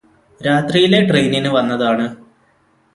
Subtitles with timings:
[0.41, 2.07] രാത്രിയിലെ ട്രെയിനിന് വന്നതാണ്